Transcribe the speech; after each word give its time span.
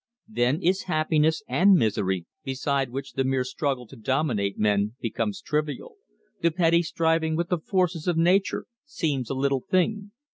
Then 0.27 0.63
is 0.63 0.85
happiness 0.85 1.43
and 1.47 1.75
misery 1.75 2.25
beside 2.43 2.89
which 2.89 3.13
the 3.13 3.23
mere 3.23 3.43
struggle 3.43 3.85
to 3.85 3.95
dominate 3.95 4.57
men 4.57 4.95
becomes 4.99 5.41
trivial, 5.43 5.97
the 6.41 6.49
petty 6.49 6.81
striving 6.81 7.35
with 7.35 7.49
the 7.49 7.59
forces 7.59 8.07
of 8.07 8.17
nature 8.17 8.65
seems 8.83 9.29
a 9.29 9.35
little 9.35 9.61
thing. 9.69 10.09